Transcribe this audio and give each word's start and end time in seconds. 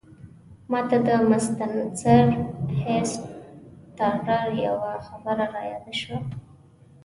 ماته 0.71 0.97
د 1.07 1.09
مستنصر 1.29 2.25
حسین 2.83 3.07
تارړ 3.97 4.45
یوه 4.65 4.91
خبره 5.07 5.45
رایاده 5.55 5.93
شوه. 6.01 6.17